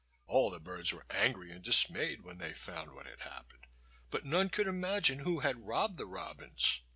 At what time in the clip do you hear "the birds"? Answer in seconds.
0.49-0.91